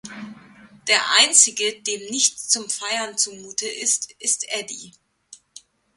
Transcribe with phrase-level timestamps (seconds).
[0.87, 4.93] Der Einzige, dem nicht zum Feiern zumute ist, ist Eddie.